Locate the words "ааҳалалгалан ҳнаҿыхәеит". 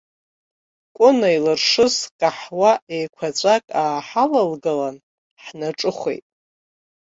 3.81-6.25